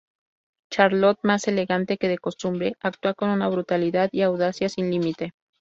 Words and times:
Charlot, 0.71 1.19
más 1.21 1.47
elegante 1.47 1.97
que 1.99 2.07
de 2.07 2.17
costumbre, 2.17 2.73
actúa 2.79 3.13
con 3.13 3.29
una 3.29 3.47
brutalidad 3.49 4.09
y 4.11 4.23
audacia 4.23 4.67
sin 4.67 4.89
límites. 4.89 5.29